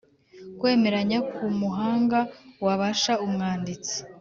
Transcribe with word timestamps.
kwemeranya 0.59 1.17
ku 1.33 1.45
muhanga 1.59 2.19
wabafasha 2.65 3.13
umwanditsi 3.25 3.97